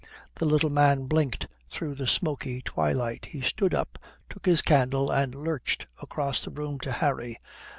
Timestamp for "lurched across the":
5.35-6.49